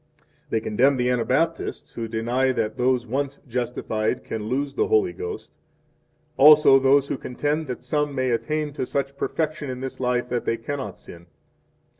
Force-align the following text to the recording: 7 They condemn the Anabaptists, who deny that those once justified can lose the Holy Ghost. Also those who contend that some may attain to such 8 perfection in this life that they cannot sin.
7 0.17 0.25
They 0.49 0.59
condemn 0.61 0.97
the 0.97 1.11
Anabaptists, 1.11 1.91
who 1.93 2.07
deny 2.07 2.51
that 2.53 2.75
those 2.75 3.05
once 3.05 3.37
justified 3.47 4.23
can 4.23 4.47
lose 4.47 4.73
the 4.73 4.87
Holy 4.87 5.13
Ghost. 5.13 5.51
Also 6.37 6.79
those 6.79 7.07
who 7.09 7.19
contend 7.19 7.67
that 7.67 7.83
some 7.83 8.15
may 8.15 8.31
attain 8.31 8.73
to 8.73 8.85
such 8.87 9.09
8 9.11 9.17
perfection 9.19 9.69
in 9.69 9.79
this 9.81 9.99
life 9.99 10.27
that 10.29 10.45
they 10.45 10.57
cannot 10.57 10.97
sin. 10.97 11.27